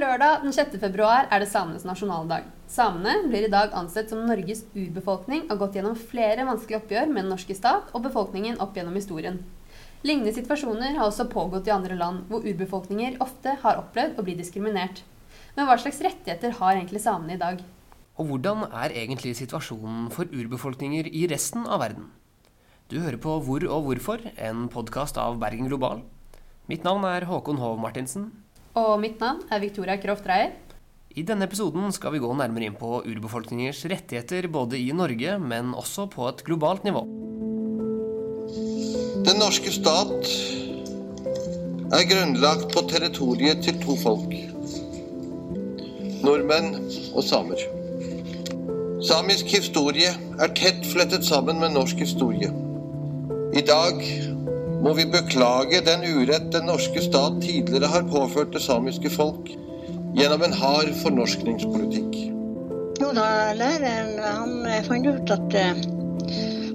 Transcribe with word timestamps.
lørdag 0.00 0.42
den 0.44 0.52
6. 0.52 0.76
februar 0.80 1.28
er 1.32 1.40
det 1.40 1.48
samenes 1.48 1.84
nasjonaldag. 1.88 2.44
Samene 2.68 3.28
blir 3.30 3.46
i 3.46 3.52
dag 3.52 3.72
ansett 3.76 4.10
som 4.12 4.24
Norges 4.28 4.64
urbefolkning 4.74 5.46
og 5.46 5.54
har 5.54 5.60
gått 5.62 5.78
gjennom 5.78 5.96
flere 5.96 6.44
vanskelige 6.48 6.82
oppgjør 6.82 7.08
med 7.10 7.24
den 7.24 7.32
norske 7.32 7.56
stat 7.56 7.92
og 7.94 8.04
befolkningen 8.04 8.60
opp 8.62 8.76
gjennom 8.76 8.96
historien. 8.98 9.40
Lignende 10.06 10.34
situasjoner 10.36 10.98
har 10.98 11.08
også 11.08 11.28
pågått 11.32 11.70
i 11.70 11.74
andre 11.74 11.96
land, 11.96 12.26
hvor 12.28 12.44
urbefolkninger 12.44 13.16
ofte 13.24 13.56
har 13.62 13.80
opplevd 13.80 14.20
å 14.20 14.26
bli 14.26 14.36
diskriminert. 14.38 15.00
Men 15.56 15.66
hva 15.66 15.78
slags 15.80 16.02
rettigheter 16.04 16.58
har 16.60 16.76
egentlig 16.76 17.02
samene 17.02 17.38
i 17.38 17.40
dag? 17.40 17.62
Og 18.20 18.30
hvordan 18.30 18.66
er 18.68 18.92
egentlig 18.92 19.34
situasjonen 19.40 20.10
for 20.12 20.28
urbefolkninger 20.28 21.08
i 21.08 21.26
resten 21.32 21.64
av 21.64 21.80
verden? 21.84 22.10
Du 22.92 23.00
hører 23.00 23.18
på 23.18 23.40
Hvor 23.42 23.64
og 23.66 23.88
hvorfor, 23.88 24.22
en 24.36 24.68
podkast 24.70 25.18
av 25.18 25.40
Bergen 25.42 25.66
Global. 25.72 26.04
Mitt 26.68 26.84
navn 26.86 27.08
er 27.08 27.26
Håkon 27.26 27.58
Hov 27.58 27.80
Martinsen. 27.82 28.30
Og 28.76 28.98
mitt 29.00 29.22
navn 29.22 29.40
er 29.48 29.62
Victoria 29.62 29.96
Kroft 29.96 30.26
Reier. 30.28 30.52
I 31.16 31.22
denne 31.24 31.46
episoden 31.48 31.88
skal 31.96 32.12
vi 32.12 32.20
gå 32.20 32.28
nærmere 32.36 32.66
inn 32.68 32.74
på 32.76 32.98
urbefolkningers 33.08 33.80
rettigheter 33.88 34.50
både 34.52 34.76
i 34.76 34.90
Norge, 34.92 35.38
men 35.40 35.72
også 35.72 36.04
på 36.12 36.26
et 36.28 36.42
globalt 36.44 36.84
nivå. 36.84 37.06
Den 39.24 39.40
norske 39.40 39.72
stat 39.72 40.28
er 41.96 42.04
grunnlagt 42.10 42.68
på 42.74 42.84
territoriet 42.90 43.64
til 43.64 43.80
to 43.80 43.96
folk. 44.02 44.36
Nordmenn 46.20 46.76
og 47.16 47.24
samer. 47.24 47.64
Samisk 49.06 49.56
historie 49.56 50.12
er 50.12 50.56
tett 50.58 50.84
flettet 50.92 51.24
sammen 51.24 51.64
med 51.64 51.72
norsk 51.78 52.04
historie. 52.04 52.52
I 53.56 53.64
dag 53.64 54.04
må 54.84 54.92
vi 54.94 55.06
beklage 55.10 55.80
den 55.86 56.04
urett 56.04 56.50
den 56.52 56.66
norske 56.70 57.02
stat 57.04 57.40
tidligere 57.42 57.90
har 57.90 58.08
påført 58.10 58.52
det 58.54 58.62
samiske 58.64 59.10
folk 59.10 59.50
gjennom 60.16 60.42
en 60.46 60.56
hard 60.56 60.92
fornorskningspolitikk. 61.02 62.18
Jo 63.00 63.10
da, 63.16 63.26
læreren 63.56 64.14
han 64.24 64.68
fant 64.86 65.08
ut 65.08 65.32
at, 65.34 65.56
eh, 65.60 65.82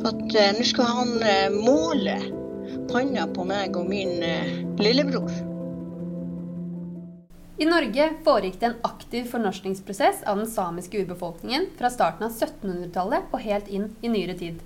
at 0.10 0.36
eh, 0.38 0.52
nå 0.58 0.66
skal 0.68 0.92
han 0.98 1.16
eh, 1.26 1.48
måle 1.54 2.18
panna 2.92 3.26
på 3.32 3.46
meg 3.48 3.78
og 3.80 3.88
min 3.90 4.20
lillebror. 4.82 5.32
I 7.62 7.68
Norge 7.70 8.08
foregikk 8.26 8.58
det 8.62 8.70
en 8.72 8.80
aktiv 8.88 9.28
fornorskningsprosess 9.30 10.24
av 10.26 10.42
den 10.42 10.50
samiske 10.50 11.04
urbefolkningen 11.04 11.70
fra 11.78 11.92
starten 11.94 12.26
av 12.26 12.34
1700-tallet 12.34 13.30
og 13.30 13.44
helt 13.46 13.70
inn 13.70 13.92
i 14.02 14.10
nyere 14.10 14.38
tid. 14.40 14.62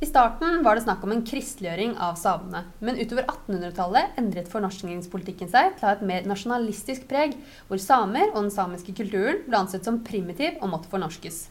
I 0.00 0.06
starten 0.08 0.62
var 0.64 0.78
det 0.78 0.86
snakk 0.86 1.02
om 1.04 1.10
en 1.12 1.26
kristeliggjøring 1.28 1.90
av 2.00 2.14
samene, 2.16 2.62
men 2.80 2.96
utover 2.96 3.26
1800-tallet 3.28 4.14
endret 4.20 4.46
fornorskningspolitikken 4.48 5.50
seg 5.52 5.74
til 5.74 5.84
å 5.84 5.90
ha 5.90 5.96
et 5.98 6.04
mer 6.08 6.24
nasjonalistisk 6.24 7.04
preg, 7.10 7.34
hvor 7.68 7.76
samer 7.84 8.30
og 8.30 8.38
den 8.38 8.54
samiske 8.54 8.94
kulturen 8.96 9.42
ble 9.44 9.58
ansett 9.58 9.84
som 9.84 9.98
primitiv 10.06 10.56
og 10.64 10.70
måtte 10.72 10.88
fornorskes. 10.88 11.42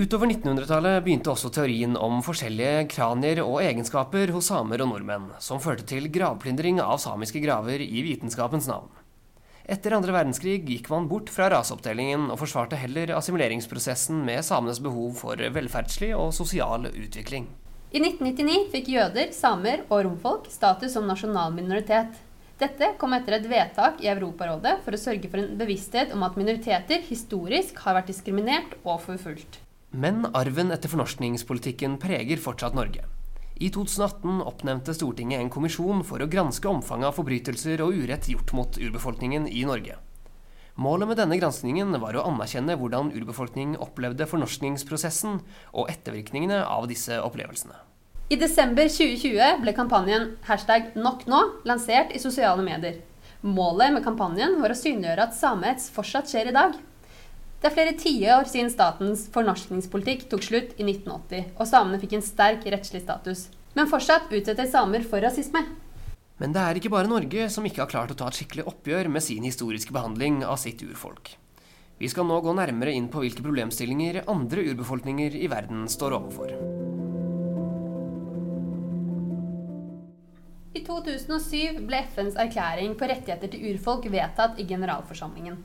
Utover 0.00 0.30
1900-tallet 0.32 1.04
begynte 1.04 1.34
også 1.34 1.50
teorien 1.52 1.98
om 2.00 2.22
forskjellige 2.24 2.86
kranier 2.94 3.42
og 3.44 3.60
egenskaper 3.60 4.32
hos 4.32 4.48
samer 4.48 4.80
og 4.80 4.94
nordmenn, 4.94 5.28
som 5.36 5.60
førte 5.60 5.84
til 5.92 6.08
gravplyndring 6.12 6.80
av 6.80 6.96
samiske 7.04 7.44
graver 7.44 7.84
i 7.84 8.06
vitenskapens 8.08 8.70
navn. 8.72 8.88
Etter 9.68 9.98
andre 9.98 10.16
verdenskrig 10.16 10.62
gikk 10.64 10.88
man 10.94 11.10
bort 11.12 11.28
fra 11.34 11.50
raseoppdelingen 11.52 12.30
og 12.30 12.40
forsvarte 12.40 12.80
heller 12.80 13.12
assimileringsprosessen 13.18 14.24
med 14.24 14.48
samenes 14.48 14.80
behov 14.80 15.16
for 15.20 15.36
velferdslig 15.36 16.14
og 16.16 16.32
sosial 16.32 16.88
utvikling. 16.94 17.50
I 17.94 18.00
1999 18.02 18.70
fikk 18.72 18.88
jøder, 18.90 19.28
samer 19.30 19.84
og 19.86 20.00
romfolk 20.08 20.48
status 20.50 20.96
som 20.96 21.06
nasjonal 21.06 21.52
minoritet. 21.54 22.16
Dette 22.58 22.88
kom 22.98 23.12
etter 23.14 23.36
et 23.36 23.46
vedtak 23.46 24.00
i 24.02 24.08
Europarådet 24.10 24.80
for 24.82 24.96
å 24.96 24.98
sørge 24.98 25.30
for 25.30 25.38
en 25.38 25.58
bevissthet 25.60 26.10
om 26.16 26.24
at 26.26 26.38
minoriteter 26.40 27.04
historisk 27.06 27.78
har 27.84 27.98
vært 27.98 28.10
diskriminert 28.10 28.74
og 28.82 29.04
forfulgt. 29.04 29.60
Men 29.94 30.24
arven 30.34 30.74
etter 30.74 30.90
fornorskningspolitikken 30.90 31.94
preger 32.02 32.42
fortsatt 32.42 32.74
Norge. 32.74 33.04
I 33.56 33.70
2018 33.72 34.42
oppnevnte 34.44 34.96
Stortinget 34.96 35.40
en 35.40 35.52
kommisjon 35.52 36.02
for 36.04 36.20
å 36.20 36.28
granske 36.28 36.68
omfanget 36.68 37.12
av 37.12 37.16
forbrytelser 37.16 37.84
og 37.86 37.94
urett 38.02 38.26
gjort 38.32 38.52
mot 38.56 38.80
urbefolkningen 38.82 39.46
i 39.48 39.62
Norge. 39.68 39.96
Målet 40.76 41.08
med 41.08 41.16
denne 41.16 41.38
granskningen 41.40 41.94
var 42.02 42.18
å 42.18 42.26
anerkjenne 42.28 42.74
hvordan 42.76 43.08
urbefolkning 43.16 43.78
opplevde 43.80 44.26
fornorskningsprosessen 44.28 45.38
og 45.72 45.88
ettervirkningene 45.88 46.58
av 46.68 46.84
disse 46.90 47.16
opplevelsene. 47.24 47.78
I 48.28 48.36
desember 48.36 48.90
2020 48.90 49.62
ble 49.62 49.72
kampanjen 49.72 50.34
hashtag 50.44 50.90
nok 50.98 51.24
nå 51.30 51.38
lansert 51.68 52.12
i 52.12 52.20
sosiale 52.20 52.60
medier. 52.66 52.98
Målet 53.40 53.94
med 53.94 54.04
kampanjen 54.04 54.58
var 54.60 54.74
å 54.74 54.76
synliggjøre 54.76 55.28
at 55.28 55.38
samehets 55.38 55.88
fortsatt 55.94 56.28
skjer 56.28 56.50
i 56.50 56.56
dag. 56.56 56.76
Det 57.62 57.70
er 57.70 57.76
flere 57.78 57.96
tiår 57.96 58.48
siden 58.50 58.68
statens 58.68 59.24
fornorskningspolitikk 59.32 60.26
tok 60.28 60.44
slutt 60.44 60.76
i 60.76 60.84
1980, 60.84 61.54
og 61.56 61.70
samene 61.70 62.02
fikk 62.02 62.18
en 62.18 62.26
sterk 62.26 62.68
rettslig 62.68 63.00
status. 63.06 63.46
Men 63.78 63.88
fortsatt 63.88 64.28
utsetter 64.28 64.68
samer 64.68 65.08
for 65.08 65.24
rasisme. 65.24 65.64
Men 66.36 66.52
det 66.52 66.60
er 66.60 66.76
ikke 66.76 66.92
bare 66.92 67.08
Norge 67.08 67.48
som 67.52 67.64
ikke 67.64 67.80
har 67.84 67.90
klart 67.90 68.10
å 68.12 68.16
ta 68.18 68.28
et 68.28 68.36
skikkelig 68.36 68.66
oppgjør 68.68 69.08
med 69.08 69.24
sin 69.24 69.44
historiske 69.46 69.94
behandling 69.96 70.42
av 70.44 70.58
sitt 70.60 70.82
urfolk. 70.84 71.32
Vi 71.96 72.10
skal 72.12 72.26
nå 72.28 72.42
gå 72.44 72.52
nærmere 72.52 72.92
inn 72.92 73.06
på 73.08 73.22
hvilke 73.22 73.44
problemstillinger 73.44 74.26
andre 74.28 74.66
urbefolkninger 74.68 75.38
i 75.40 75.48
verden 75.48 75.86
står 75.88 76.18
overfor. 76.18 76.52
I 80.76 80.82
2007 80.84 81.80
ble 81.88 82.02
FNs 82.12 82.36
erklæring 82.36 82.92
på 83.00 83.08
rettigheter 83.08 83.48
til 83.48 83.72
urfolk 83.72 84.04
vedtatt 84.12 84.60
i 84.60 84.68
generalforsamlingen. 84.68 85.56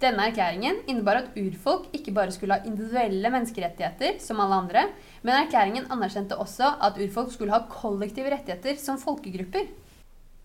Denne 0.00 0.30
erklæringen 0.30 0.80
innebar 0.88 1.20
at 1.20 1.36
urfolk 1.36 1.92
ikke 1.94 2.16
bare 2.16 2.32
skulle 2.32 2.56
ha 2.56 2.64
individuelle 2.64 3.28
menneskerettigheter 3.28 4.16
som 4.24 4.40
alle 4.40 4.56
andre, 4.64 4.88
men 5.20 5.36
erklæringen 5.36 5.92
anerkjente 5.92 6.40
også 6.40 6.78
at 6.88 6.96
urfolk 6.96 7.36
skulle 7.36 7.52
ha 7.52 7.66
kollektive 7.68 8.32
rettigheter 8.32 8.80
som 8.80 8.96
folkegrupper. 9.00 9.68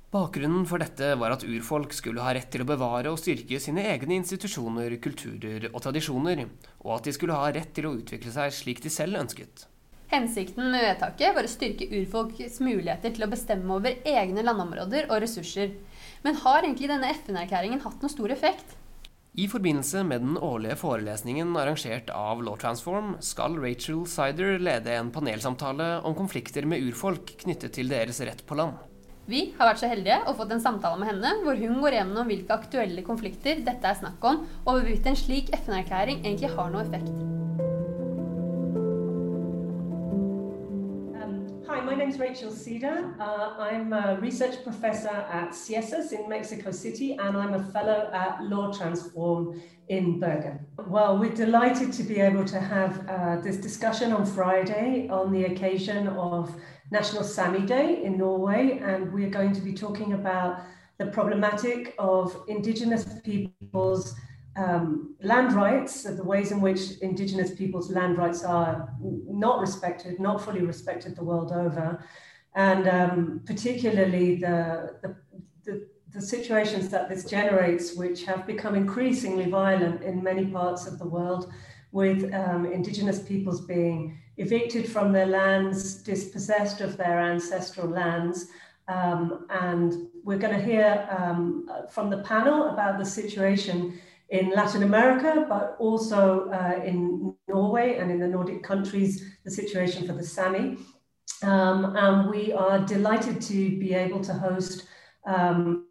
Bakgrunnen 0.09 0.63
for 0.65 0.81
dette 0.81 1.11
var 1.21 1.35
at 1.35 1.43
urfolk 1.45 1.91
skulle 1.93 2.23
ha 2.25 2.31
rett 2.33 2.47
til 2.49 2.63
å 2.63 2.65
bevare 2.71 3.11
og 3.13 3.19
styrke 3.21 3.59
sine 3.61 3.83
egne 3.91 4.15
institusjoner, 4.17 4.95
kulturer 5.03 5.67
og 5.69 5.83
tradisjoner, 5.85 6.47
og 6.81 6.95
at 6.95 7.05
de 7.05 7.13
skulle 7.13 7.37
ha 7.37 7.51
rett 7.53 7.69
til 7.77 7.85
å 7.85 7.91
utvikle 7.99 8.33
seg 8.33 8.55
slik 8.57 8.81
de 8.81 8.89
selv 8.89 9.21
ønsket. 9.21 9.67
Hensikten 10.09 10.71
med 10.73 10.81
vedtaket 10.81 11.37
var 11.37 11.45
å 11.45 11.53
styrke 11.53 11.85
urfolks 11.93 12.57
muligheter 12.57 13.13
til 13.13 13.27
å 13.27 13.29
bestemme 13.29 13.77
over 13.77 14.01
egne 14.01 14.41
landområder 14.41 15.11
og 15.11 15.21
ressurser. 15.21 15.77
Men 16.25 16.41
har 16.41 16.63
egentlig 16.63 16.89
denne 16.89 17.13
FN-erklæringen 17.13 17.85
hatt 17.85 18.01
noen 18.01 18.15
stor 18.15 18.33
effekt? 18.33 18.73
I 19.37 19.45
forbindelse 19.45 20.01
med 20.09 20.25
den 20.25 20.41
årlige 20.41 20.81
forelesningen 20.81 21.53
arrangert 21.53 22.09
av 22.17 22.41
Law 22.41 22.57
Transform 22.57 23.19
skal 23.21 23.61
Rachel 23.61 24.07
Sider 24.09 24.57
lede 24.57 24.97
en 24.97 25.13
panelsamtale 25.13 25.99
om 26.01 26.17
konflikter 26.17 26.65
med 26.65 26.81
urfolk 26.89 27.37
knyttet 27.45 27.77
til 27.77 27.93
deres 27.93 28.25
rett 28.25 28.41
på 28.49 28.57
land. 28.57 28.88
Vi 29.29 29.53
har 29.59 29.67
vært 29.69 29.83
så 29.83 29.87
heldige 29.91 30.15
og 30.25 30.39
fått 30.39 30.55
en 30.55 30.61
samtale 30.63 30.97
med 30.97 31.11
henne 31.11 31.31
hvor 31.43 31.57
hun 31.61 31.75
går 31.83 31.99
gjennom 31.99 32.29
hvilke 32.31 32.55
aktuelle 32.55 33.03
konflikter 33.05 33.59
dette 33.61 33.85
er 33.85 33.97
snakk 33.99 34.23
om, 34.25 34.39
og 34.65 34.71
hvorvidt 34.71 35.05
en 35.05 35.19
slik 35.19 35.51
FN-erklæring 35.53 36.23
egentlig 36.23 36.49
har 36.55 36.71
noe 36.73 36.81
effekt. 36.81 37.11
Um, 41.13 41.35
hi, 41.67 41.77
my 41.85 41.93
name 41.93 42.09
is 42.09 42.17
Rachel 42.17 42.49
Cedar. 42.49 43.13
Uh, 43.21 43.53
I'm 43.67 43.93
a 43.93 44.17
research 44.17 44.63
professor 44.63 45.13
at 45.13 45.53
CIESAS 45.53 46.11
in 46.11 46.25
Mexico 46.27 46.71
City, 46.71 47.11
and 47.19 47.37
I'm 47.37 47.53
a 47.53 47.63
fellow 47.71 48.09
at 48.11 48.41
Law 48.49 48.73
Transform 48.73 49.61
in 49.89 50.19
Bergen. 50.19 50.65
Well, 50.87 51.19
we're 51.19 51.35
delighted 51.35 51.93
to 51.93 52.03
be 52.03 52.19
able 52.19 52.45
to 52.45 52.59
have 52.59 53.07
uh, 53.07 53.41
this 53.43 53.57
discussion 53.57 54.11
on 54.11 54.25
Friday 54.25 55.07
on 55.11 55.31
the 55.31 55.45
occasion 55.45 56.07
of 56.07 56.49
National 56.91 57.23
Sami 57.23 57.61
Day 57.65 58.03
in 58.03 58.17
Norway, 58.17 58.79
and 58.81 59.13
we're 59.13 59.29
going 59.29 59.53
to 59.53 59.61
be 59.61 59.73
talking 59.73 60.13
about 60.13 60.61
the 60.97 61.05
problematic 61.07 61.93
of 61.99 62.43
Indigenous 62.47 63.05
peoples' 63.23 64.15
um, 64.57 65.15
land 65.21 65.53
rights, 65.53 66.03
the 66.03 66.23
ways 66.23 66.51
in 66.51 66.61
which 66.61 66.97
Indigenous 67.01 67.53
peoples' 67.53 67.91
land 67.91 68.17
rights 68.17 68.43
are 68.43 68.93
not 68.99 69.59
respected, 69.59 70.19
not 70.19 70.43
fully 70.43 70.61
respected 70.61 71.15
the 71.15 71.23
world 71.23 71.51
over, 71.51 72.03
and 72.55 72.87
um, 72.87 73.41
particularly 73.45 74.35
the, 74.35 74.95
the, 75.03 75.15
the, 75.65 75.87
the 76.11 76.21
situations 76.21 76.89
that 76.89 77.07
this 77.07 77.23
generates, 77.23 77.95
which 77.95 78.25
have 78.25 78.47
become 78.47 78.73
increasingly 78.73 79.49
violent 79.49 80.01
in 80.01 80.23
many 80.23 80.45
parts 80.47 80.87
of 80.87 80.97
the 80.97 81.07
world, 81.07 81.53
with 81.91 82.33
um, 82.33 82.65
Indigenous 82.65 83.19
peoples 83.21 83.61
being 83.61 84.17
evicted 84.39 84.89
from 84.89 85.11
their 85.11 85.25
lands, 85.25 85.95
dispossessed 85.95 86.79
of 86.81 86.97
their 86.97 87.19
ancestral 87.19 87.87
lands. 87.87 88.47
Um, 88.87 89.45
and 89.49 90.07
we're 90.23 90.39
going 90.39 90.57
to 90.57 90.63
hear 90.63 91.07
um, 91.15 91.69
from 91.91 92.09
the 92.09 92.19
panel 92.19 92.69
about 92.69 92.97
the 92.97 93.05
situation 93.05 93.99
in 94.29 94.51
Latin 94.51 94.83
America, 94.83 95.45
but 95.47 95.75
also 95.79 96.49
uh, 96.49 96.81
in 96.83 97.35
Norway 97.47 97.97
and 97.97 98.09
in 98.09 98.19
the 98.19 98.27
Nordic 98.27 98.63
countries, 98.63 99.23
the 99.43 99.51
situation 99.51 100.07
for 100.07 100.13
the 100.13 100.23
Sami. 100.23 100.77
Um, 101.43 101.95
and 101.97 102.29
we 102.29 102.53
are 102.53 102.79
delighted 102.79 103.41
to 103.41 103.77
be 103.77 103.93
able 103.93 104.21
to 104.21 104.33
host 104.33 104.87
um, 105.25 105.88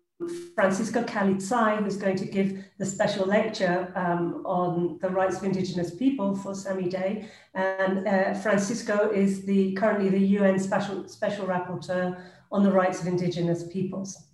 Francisco 0.55 1.05
Calizai, 1.05 1.82
who's 1.82 1.97
going 1.97 2.17
to 2.17 2.25
give 2.25 2.65
the 2.79 2.85
special 2.85 3.25
lecture 3.26 3.93
um, 3.94 4.43
on 4.44 4.99
the 5.00 5.09
rights 5.09 5.37
of 5.37 5.44
indigenous 5.44 5.94
people 5.94 6.35
for 6.35 6.55
Sami 6.55 6.88
Day. 6.88 7.29
And 7.55 8.06
uh, 8.06 8.35
Francisco 8.35 9.11
is 9.11 9.44
the 9.44 9.75
currently 9.75 10.09
the 10.09 10.19
UN 10.38 10.59
special, 10.59 11.06
special 11.06 11.47
rapporteur 11.47 12.20
on 12.50 12.65
the 12.65 12.73
rights 12.73 13.00
of 13.00 13.06
indigenous 13.06 13.62
peoples. 13.69 14.25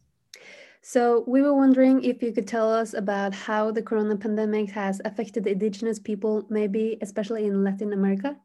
So 0.81 1.25
we 1.27 1.43
were 1.43 1.55
wondering 1.55 2.03
if 2.03 2.23
you 2.23 2.33
could 2.33 2.49
tell 2.49 2.73
us 2.73 2.95
about 2.95 3.35
how 3.35 3.71
the 3.71 3.83
corona 3.83 4.17
pandemic 4.17 4.71
has 4.71 5.01
affected 5.05 5.45
the 5.45 5.53
indigenous 5.53 5.99
people, 5.99 6.47
maybe 6.49 6.99
especially 7.03 7.47
in 7.47 7.63
Latin 7.65 7.93
America. 7.93 8.37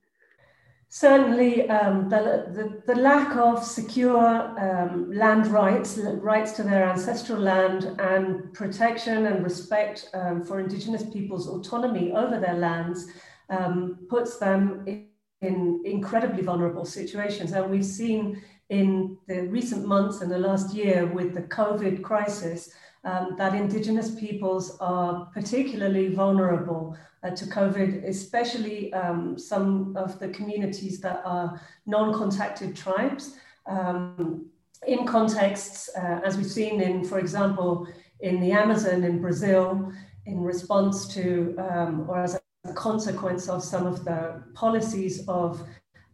Certainly, 0.92 1.70
um, 1.70 2.10
the, 2.10 2.48
the, 2.52 2.82
the, 2.92 3.00
lack 3.00 3.36
of 3.36 3.64
secure 3.64 4.26
um, 4.60 5.12
land 5.12 5.46
rights, 5.46 6.00
rights 6.00 6.54
to 6.54 6.64
their 6.64 6.90
ancestral 6.90 7.40
land, 7.40 7.96
and 8.00 8.52
protection 8.54 9.28
and 9.28 9.44
respect 9.44 10.10
um, 10.16 10.44
for 10.44 10.60
Indigenous 10.60 11.04
peoples' 11.04 11.48
autonomy 11.48 12.12
over 12.14 12.40
their 12.40 12.56
lands 12.56 13.06
um, 13.52 14.00
puts 14.10 14.40
them 14.40 14.84
in, 14.88 15.06
in, 15.42 15.80
incredibly 15.86 16.42
vulnerable 16.42 16.86
situations. 16.86 17.52
And 17.52 17.70
we've 17.70 17.86
seen 17.86 18.42
in 18.70 19.16
the 19.28 19.42
recent 19.42 19.86
months 19.86 20.22
and 20.22 20.32
the 20.32 20.40
last 20.40 20.74
year 20.74 21.06
with 21.06 21.36
the 21.36 21.44
COVID 21.44 22.02
crisis 22.02 22.72
um, 23.04 23.36
that 23.38 23.54
Indigenous 23.54 24.20
peoples 24.20 24.76
are 24.80 25.28
particularly 25.36 26.16
vulnerable 26.16 26.98
uh, 27.24 27.32
to 27.32 27.46
COVID, 27.46 28.08
especially 28.08 28.94
um, 28.94 29.38
some 29.38 29.96
of 29.98 30.20
the 30.20 30.30
communities 30.30 31.00
that 31.02 31.22
are 31.26 31.62
non-contacted 31.86 32.76
tribes. 32.76 33.36
Um, 33.68 34.46
in 34.88 35.06
contexts, 35.06 35.90
uh, 35.96 36.22
as 36.24 36.38
we've 36.38 36.46
seen 36.46 36.82
in, 36.82 37.04
for 37.04 37.20
example, 37.20 37.88
in 38.22 38.40
the 38.40 38.52
Amazon 38.52 39.04
in 39.04 39.22
Brazil, 39.22 39.92
in 40.26 40.42
response 40.42 41.08
to, 41.14 41.56
um, 41.58 42.06
or 42.10 42.20
as 42.20 42.40
a 42.66 42.74
consequence 42.74 43.50
of 43.50 43.64
some 43.64 43.86
of 43.86 44.06
the 44.06 44.44
policies 44.54 45.28
of 45.28 45.62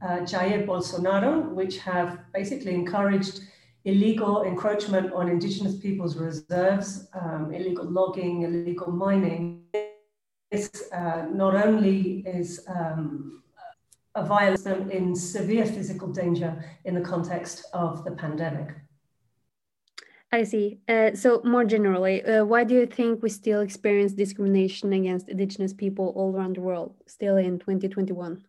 uh, 0.02 0.20
Jair 0.20 0.66
Bolsonaro, 0.66 1.50
which 1.52 1.78
have 1.80 2.20
basically 2.34 2.74
encouraged 2.74 3.42
illegal 3.86 4.44
encroachment 4.44 5.14
on 5.14 5.30
indigenous 5.30 5.78
people's 5.78 6.18
reserves, 6.18 7.08
um, 7.14 7.54
illegal 7.54 7.86
logging, 7.86 8.42
illegal 8.42 8.92
mining. 8.92 9.62
This 10.56 10.90
uh, 10.94 11.26
not 11.34 11.54
only 11.54 12.24
is 12.26 12.66
um, 12.70 13.44
a 14.16 14.26
violence 14.26 14.66
in 14.66 15.14
severe 15.14 15.66
physical 15.66 16.08
danger 16.08 16.64
in 16.86 16.96
the 16.96 17.02
context 17.02 17.66
of 17.74 18.06
the 18.06 18.12
pandemic. 18.12 18.70
I 20.32 20.44
see. 20.44 20.80
Uh, 20.88 21.14
so, 21.14 21.42
more 21.44 21.66
generally, 21.66 22.24
uh, 22.24 22.46
why 22.46 22.64
do 22.64 22.74
you 22.74 22.86
think 22.86 23.22
we 23.22 23.30
still 23.30 23.60
experience 23.60 24.14
discrimination 24.14 24.94
against 24.94 25.28
Indigenous 25.28 25.74
people 25.74 26.14
all 26.16 26.34
around 26.34 26.56
the 26.56 26.62
world, 26.62 26.96
still 27.06 27.36
in 27.36 27.60
2021? 27.60 28.46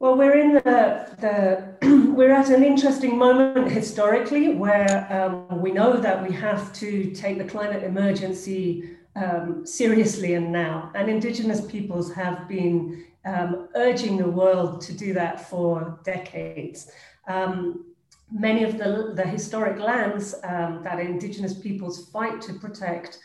Well, 0.00 0.16
we're 0.16 0.38
in 0.38 0.54
the, 0.54 1.08
the 1.20 2.12
we're 2.16 2.32
at 2.32 2.50
an 2.50 2.64
interesting 2.64 3.16
moment 3.16 3.70
historically 3.70 4.54
where 4.54 5.06
um, 5.08 5.62
we 5.62 5.70
know 5.70 5.96
that 5.98 6.28
we 6.28 6.34
have 6.34 6.72
to 6.74 7.12
take 7.12 7.38
the 7.38 7.44
climate 7.44 7.84
emergency 7.84 8.96
um, 9.16 9.66
seriously 9.66 10.34
and 10.34 10.52
now. 10.52 10.90
And 10.94 11.08
Indigenous 11.08 11.60
peoples 11.60 12.12
have 12.12 12.48
been 12.48 13.04
um, 13.24 13.68
urging 13.74 14.16
the 14.16 14.28
world 14.28 14.80
to 14.82 14.92
do 14.92 15.12
that 15.14 15.48
for 15.48 15.98
decades. 16.04 16.90
Um, 17.26 17.94
many 18.30 18.64
of 18.64 18.78
the, 18.78 19.12
the 19.14 19.26
historic 19.26 19.78
lands 19.78 20.34
um, 20.44 20.82
that 20.82 20.98
Indigenous 20.98 21.54
peoples 21.54 22.10
fight 22.10 22.40
to 22.42 22.54
protect 22.54 23.18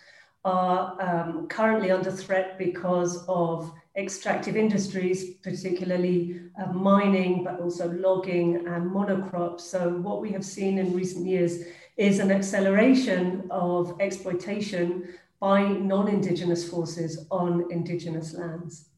are 0.46 0.96
um, 1.02 1.48
currently 1.48 1.92
under 1.92 2.12
threat 2.12 2.58
because 2.58 3.26
of 3.28 3.72
extractive 3.98 4.56
industries, 4.56 5.36
particularly 5.44 6.42
uh, 6.62 6.72
mining, 6.72 7.44
but 7.44 7.60
also 7.60 7.92
logging 7.92 8.56
and 8.68 8.90
monocrops. 8.90 9.62
So, 9.62 9.90
what 9.90 10.22
we 10.22 10.32
have 10.32 10.46
seen 10.46 10.78
in 10.78 10.94
recent 10.94 11.26
years 11.26 11.64
is 11.98 12.20
an 12.20 12.32
acceleration 12.32 13.46
of 13.52 14.00
exploitation 14.00 15.14
by 15.40 15.68
non 15.68 16.08
Indigenous 16.08 16.68
forces 16.68 17.26
on 17.32 17.66
Indigenous 17.72 18.34
lands. 18.34 18.90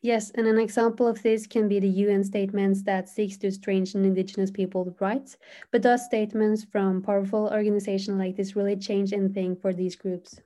Yes, 0.00 0.30
and 0.30 0.46
an 0.46 0.58
example 0.58 1.08
of 1.08 1.22
this 1.22 1.46
can 1.46 1.66
be 1.66 1.80
the 1.80 1.88
UN 1.88 2.22
statements 2.22 2.82
that 2.82 3.08
seeks 3.08 3.36
to 3.38 3.50
strengthen 3.50 4.04
Indigenous 4.04 4.50
people's 4.50 4.94
rights. 5.00 5.36
But 5.72 5.82
does 5.82 6.04
statements 6.04 6.64
from 6.64 7.02
powerful 7.02 7.48
organizations 7.52 8.18
like 8.18 8.36
this 8.36 8.54
really 8.54 8.76
change 8.76 9.12
anything 9.12 9.56
for 9.56 9.72
these 9.72 9.96
groups? 9.96 10.40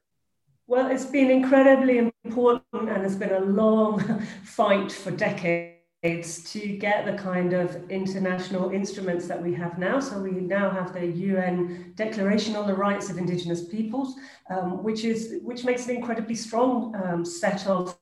Well, 0.67 0.91
it's 0.91 1.05
been 1.05 1.31
incredibly 1.31 1.99
important 1.99 2.65
and 2.73 3.05
it's 3.05 3.15
been 3.15 3.33
a 3.33 3.41
long 3.41 4.01
fight 4.45 4.91
for 4.91 5.11
decades 5.11 5.72
to 6.03 6.77
get 6.79 7.07
the 7.07 7.13
kind 7.13 7.53
of 7.53 7.89
international 7.89 8.71
instruments 8.71 9.29
that 9.29 9.41
we 9.41 9.55
have 9.55 9.79
now. 9.79 10.01
So 10.01 10.19
we 10.19 10.33
now 10.33 10.69
have 10.69 10.93
the 10.93 11.07
UN 11.07 11.93
Declaration 11.95 12.57
on 12.57 12.67
the 12.67 12.75
Rights 12.75 13.09
of 13.09 13.19
Indigenous 13.19 13.69
Peoples, 13.69 14.17
um, 14.51 14.83
which 14.83 15.05
is 15.05 15.37
which 15.45 15.63
makes 15.63 15.87
an 15.87 15.95
incredibly 15.95 16.35
strong 16.35 16.93
um, 16.97 17.25
set 17.25 17.69
of 17.69 17.97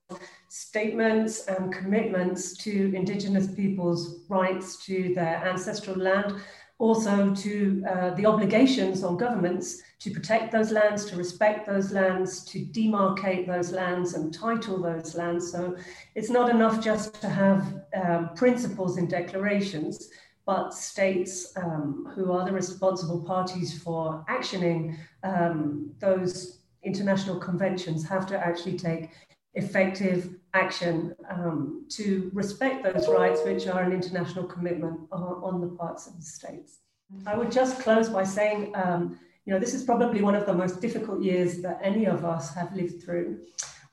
statements 0.49 1.45
and 1.47 1.75
commitments 1.75 2.57
to 2.57 2.91
Indigenous 2.97 3.49
peoples' 3.55 4.25
rights 4.31 4.83
to 4.87 5.13
their 5.15 5.47
ancestral 5.47 5.97
land, 5.97 6.41
also 6.81 7.35
to 7.35 7.85
uh, 7.89 8.11
the 8.15 8.25
obligations 8.25 9.05
on 9.05 9.19
governments 9.19 9.83
to 9.99 10.11
protect 10.11 10.51
those 10.51 10.73
lands, 10.73 11.05
to 11.05 11.15
respect 11.15 11.67
those 11.67 11.93
lands, 11.93 12.43
to 12.47 12.65
demarcate 12.65 13.47
those 13.47 13.71
lands 13.71 14.15
and 14.15 14.33
title 14.33 14.81
those 14.81 15.15
lands. 15.15 15.53
So 15.53 15.77
it's 16.15 16.31
not 16.31 16.49
enough 16.49 16.83
just 16.83 17.21
to 17.21 17.29
have 17.29 17.83
um, 17.95 18.31
principles 18.35 18.97
in 18.97 19.07
declarations, 19.07 20.09
but 20.47 20.73
states 20.73 21.53
um, 21.57 22.11
who 22.15 22.33
are 22.33 22.47
the 22.47 22.53
responsible 22.53 23.21
parties 23.21 23.81
for 23.83 24.25
actioning 24.31 24.97
um, 25.23 25.93
those 25.99 26.61
international 26.83 27.39
conventions 27.39 28.09
have 28.09 28.27
to 28.27 28.39
actually 28.39 28.79
take 28.79 29.11
effective 29.53 30.40
action 30.55 31.15
um, 31.29 31.85
to 31.91 32.31
respect 32.35 32.83
those 32.83 33.09
rights, 33.09 33.41
which 33.45 33.67
are 33.67 33.83
an 33.83 33.93
international 33.93 34.45
commitment 34.45 35.01
on, 35.13 35.61
the 35.61 35.69
parts 35.69 36.07
of 36.07 36.17
the 36.17 36.23
states. 36.23 36.79
I 37.27 37.37
would 37.37 37.53
just 37.53 37.81
close 37.81 38.09
by 38.09 38.25
saying 38.25 38.73
um, 38.75 39.19
you 39.51 39.53
know, 39.53 39.59
this 39.59 39.75
is 39.75 39.83
probably 39.83 40.23
one 40.23 40.35
of 40.35 40.47
the 40.47 40.53
most 40.53 40.81
difficult 40.81 41.23
years 41.23 41.61
that 41.63 41.81
any 41.83 42.05
of 42.07 42.25
us 42.25 42.55
have 42.55 42.73
lived 42.75 43.03
through, 43.03 43.41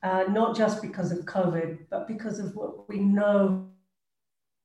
uh, 0.04 0.26
not 0.30 0.56
just 0.56 0.82
because 0.82 1.12
of 1.12 1.20
COVID, 1.20 1.80
but 1.90 2.08
because 2.08 2.40
of 2.40 2.56
what 2.56 2.88
we 2.90 3.00
know 3.00 3.68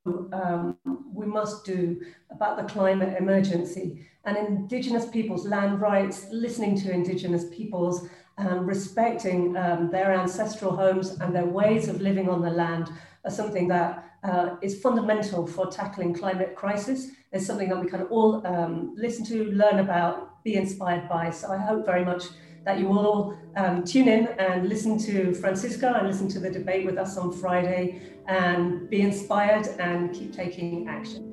um, 0.04 0.76
we 1.14 1.26
must 1.26 1.64
do 1.64 2.02
about 2.30 2.56
the 2.56 2.64
climate 2.64 3.16
emergency 3.18 4.06
and 4.25 4.37
Indigenous 4.37 5.07
peoples' 5.07 5.47
land 5.47 5.81
rights, 5.81 6.26
listening 6.31 6.79
to 6.81 6.93
Indigenous 6.93 7.45
peoples, 7.50 8.09
um, 8.38 8.67
respecting 8.67 9.57
um, 9.57 9.91
their 9.91 10.12
ancestral 10.12 10.75
homes 10.75 11.19
and 11.21 11.35
their 11.35 11.47
ways 11.47 11.88
of 11.88 12.00
living 12.00 12.29
on 12.29 12.41
the 12.41 12.50
land 12.50 12.91
are 13.25 13.31
something 13.31 13.69
that 13.69 14.05
uh, 14.25 14.57
is 14.62 14.81
fundamental 14.81 15.47
for 15.47 15.67
tackling 15.67 16.14
climate 16.14 16.55
crisis. 16.55 17.09
It's 17.33 17.47
something 17.47 17.69
that 17.69 17.81
we 17.81 17.88
can 17.88 18.02
all 18.02 18.47
um, 18.47 18.95
listen 18.97 19.25
to, 19.26 19.50
learn 19.52 19.81
about, 19.81 20.43
be 20.45 20.55
inspired 20.55 21.09
by. 21.09 21.31
So 21.31 21.52
I 21.52 21.59
hope 21.59 21.85
very 21.85 22.05
much 22.05 22.25
that 22.64 22.79
you 22.79 22.88
all 22.88 23.37
um, 23.57 23.85
tune 23.85 24.09
in 24.09 24.29
and 24.38 24.69
listen 24.69 24.97
to 24.99 25.35
Francisca 25.35 25.95
and 25.99 26.07
listen 26.07 26.29
to 26.29 26.38
the 26.38 26.50
debate 26.50 26.87
with 26.87 26.97
us 26.97 27.17
on 27.17 27.33
Friday 27.33 28.00
and 28.29 28.88
be 28.88 29.00
inspired 29.00 29.67
and 29.81 30.14
keep 30.14 30.33
taking 30.33 30.88
action. 30.88 31.31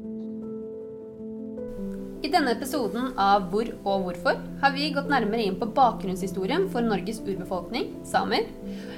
I 2.20 2.28
denne 2.28 2.52
episoden 2.52 3.14
av 3.16 3.46
Hvor 3.48 3.70
og 3.88 4.02
hvorfor 4.04 4.40
har 4.60 4.74
vi 4.76 4.90
gått 4.92 5.08
nærmere 5.08 5.46
inn 5.48 5.56
på 5.60 5.70
bakgrunnshistorien 5.72 6.66
for 6.74 6.84
Norges 6.84 7.22
urbefolkning, 7.24 7.94
samer. 8.04 8.50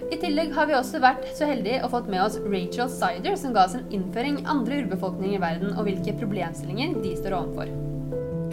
I 0.10 0.18
tillegg 0.24 0.56
har 0.56 0.66
vi 0.66 0.74
også 0.74 1.04
vært 1.04 1.28
så 1.38 1.46
heldige 1.46 1.84
å 1.86 1.92
fått 1.94 2.10
med 2.10 2.24
oss 2.24 2.40
Rachel 2.42 2.90
Sider, 2.90 3.38
som 3.38 3.54
ga 3.54 3.68
oss 3.68 3.78
en 3.78 3.86
innføring 3.94 4.42
andre 4.50 4.82
urbefolkninger 4.82 5.38
i 5.38 5.44
verden, 5.44 5.76
og 5.76 5.86
hvilke 5.86 6.18
problemstillinger 6.18 6.98
de 7.04 7.14
står 7.20 7.38
overfor. 7.38 7.70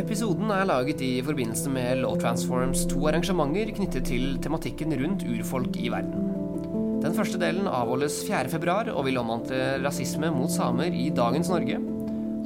Episoden 0.04 0.52
er 0.52 0.68
laget 0.68 1.00
i 1.02 1.14
forbindelse 1.24 1.72
med 1.72 2.04
Law 2.04 2.20
Transforms 2.20 2.84
to 2.92 3.08
arrangementer 3.08 3.72
knyttet 3.72 4.12
til 4.12 4.36
tematikken 4.44 4.92
rundt 5.00 5.24
urfolk 5.24 5.80
i 5.80 5.88
verden. 5.96 6.28
Den 7.00 7.16
første 7.16 7.40
delen 7.40 7.70
avholdes 7.72 8.20
4.2 8.28 8.92
og 8.92 9.06
vil 9.08 9.22
omhandle 9.22 9.78
rasisme 9.80 10.28
mot 10.34 10.52
samer 10.52 10.92
i 10.92 11.08
dagens 11.14 11.48
Norge. 11.56 11.80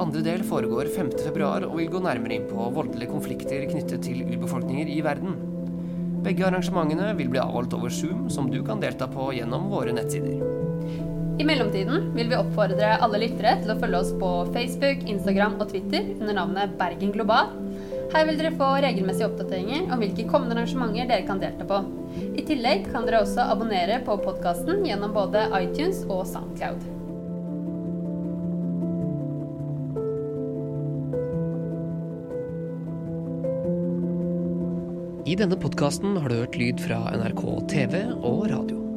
Andre 0.01 0.23
del 0.25 0.43
foregår 0.47 0.89
februar 0.95 1.67
og 1.67 1.77
vil 1.77 1.91
gå 1.93 2.01
nærmere 2.01 2.39
inn 2.39 2.49
på 2.49 2.71
voldelige 2.73 3.13
konflikter 3.13 3.67
knyttet 3.69 4.05
til 4.07 4.23
urbefolkninger 4.25 4.89
i 4.89 5.03
verden. 5.05 5.37
Begge 6.23 6.47
arrangementene 6.47 7.11
vil 7.19 7.33
bli 7.33 7.41
avholdt 7.43 7.75
over 7.77 7.91
Zoom, 7.93 8.29
som 8.31 8.49
du 8.51 8.63
kan 8.65 8.81
delta 8.81 9.09
på 9.11 9.33
gjennom 9.37 9.69
våre 9.73 9.95
nettsider. 9.95 10.39
I 11.41 11.47
mellomtiden 11.49 12.13
vil 12.15 12.29
vi 12.31 12.39
oppfordre 12.39 12.93
alle 13.03 13.19
lyttere 13.25 13.57
til 13.63 13.73
å 13.73 13.79
følge 13.81 14.01
oss 14.05 14.13
på 14.21 14.31
Facebook, 14.55 15.03
Instagram 15.11 15.59
og 15.59 15.73
Twitter 15.73 16.13
under 16.21 16.37
navnet 16.39 16.77
Bergen 16.79 17.13
Global. 17.15 17.51
Her 18.13 18.27
vil 18.29 18.39
dere 18.39 18.55
få 18.55 18.69
regelmessige 18.85 19.31
oppdateringer 19.31 19.89
om 19.91 20.03
hvilke 20.05 20.29
kommende 20.29 20.59
arrangementer 20.59 21.09
dere 21.09 21.27
kan 21.27 21.43
delta 21.43 21.67
på. 21.69 21.83
I 22.37 22.45
tillegg 22.47 22.91
kan 22.93 23.09
dere 23.09 23.25
også 23.25 23.49
abonnere 23.55 24.03
på 24.07 24.21
podkasten 24.23 24.85
gjennom 24.87 25.17
både 25.17 25.49
iTunes 25.63 26.05
og 26.09 26.27
Soundcloud. 26.31 27.02
I 35.33 35.37
denne 35.37 35.57
podkasten 35.57 36.19
har 36.21 36.29
du 36.29 36.43
hørt 36.43 36.59
lyd 36.61 36.81
fra 36.85 37.07
NRK 37.17 37.45
TV 37.73 38.05
og 38.21 38.51
radio. 38.53 38.92